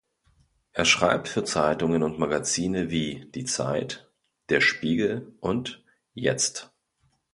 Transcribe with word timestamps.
Er 0.73 0.85
schreibt 0.85 1.27
für 1.27 1.43
Zeitungen 1.43 2.01
und 2.01 2.17
Magazine 2.17 2.89
wie 2.89 3.29
"Die 3.35 3.45
Zeit", 3.45 4.09
"Der 4.49 4.59
Spiegel" 4.59 5.35
und 5.41 5.85
"Jetzt". 6.15 6.71